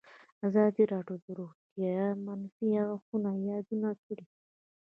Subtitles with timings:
[0.47, 4.25] ازادي راډیو د روغتیا د منفي اړخونو یادونه کړې.